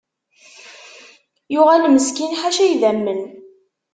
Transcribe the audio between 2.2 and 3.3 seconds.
ḥaca idamen.